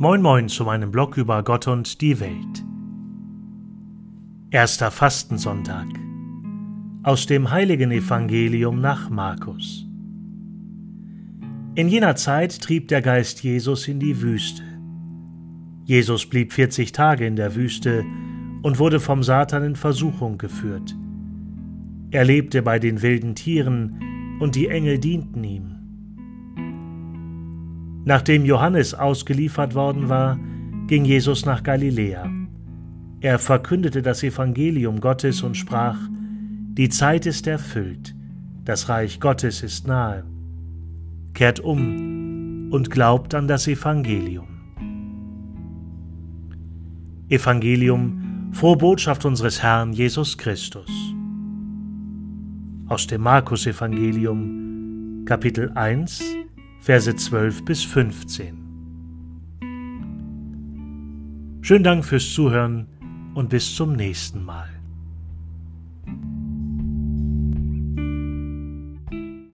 Moin 0.00 0.22
Moin 0.22 0.48
zu 0.48 0.62
meinem 0.62 0.92
Blog 0.92 1.16
über 1.16 1.42
Gott 1.42 1.66
und 1.66 2.00
die 2.00 2.20
Welt. 2.20 2.64
Erster 4.52 4.92
Fastensonntag 4.92 5.88
aus 7.02 7.26
dem 7.26 7.50
heiligen 7.50 7.90
Evangelium 7.90 8.80
nach 8.80 9.10
Markus. 9.10 9.88
In 11.74 11.88
jener 11.88 12.14
Zeit 12.14 12.60
trieb 12.60 12.86
der 12.86 13.02
Geist 13.02 13.42
Jesus 13.42 13.88
in 13.88 13.98
die 13.98 14.22
Wüste. 14.22 14.62
Jesus 15.84 16.26
blieb 16.26 16.52
vierzig 16.52 16.92
Tage 16.92 17.26
in 17.26 17.34
der 17.34 17.56
Wüste 17.56 18.04
und 18.62 18.78
wurde 18.78 19.00
vom 19.00 19.24
Satan 19.24 19.64
in 19.64 19.74
Versuchung 19.74 20.38
geführt. 20.38 20.94
Er 22.12 22.24
lebte 22.24 22.62
bei 22.62 22.78
den 22.78 23.02
wilden 23.02 23.34
Tieren, 23.34 23.98
und 24.38 24.54
die 24.54 24.68
Engel 24.68 25.00
dienten 25.00 25.42
ihm. 25.42 25.77
Nachdem 28.08 28.46
Johannes 28.46 28.94
ausgeliefert 28.94 29.74
worden 29.74 30.08
war, 30.08 30.38
ging 30.86 31.04
Jesus 31.04 31.44
nach 31.44 31.62
Galiläa. 31.62 32.26
Er 33.20 33.38
verkündete 33.38 34.00
das 34.00 34.22
Evangelium 34.22 34.98
Gottes 35.02 35.42
und 35.42 35.58
sprach, 35.58 35.98
Die 36.72 36.88
Zeit 36.88 37.26
ist 37.26 37.46
erfüllt, 37.46 38.14
das 38.64 38.88
Reich 38.88 39.20
Gottes 39.20 39.62
ist 39.62 39.86
nahe. 39.86 40.24
Kehrt 41.34 41.60
um 41.60 42.70
und 42.70 42.90
glaubt 42.90 43.34
an 43.34 43.46
das 43.46 43.68
Evangelium. 43.68 44.48
Evangelium, 47.28 48.48
frohe 48.52 48.78
Botschaft 48.78 49.26
unseres 49.26 49.62
Herrn 49.62 49.92
Jesus 49.92 50.38
Christus. 50.38 50.90
Aus 52.86 53.06
dem 53.06 53.20
Markus 53.20 53.66
Evangelium, 53.66 55.26
Kapitel 55.26 55.70
1, 55.74 56.47
Verse 56.80 57.14
12 57.14 57.64
bis 57.64 57.84
15. 57.84 58.68
Schönen 61.60 61.84
Dank 61.84 62.04
fürs 62.04 62.32
Zuhören 62.32 62.86
und 63.34 63.50
bis 63.50 63.74
zum 63.74 63.94
nächsten 63.94 64.44
Mal. 64.44 64.68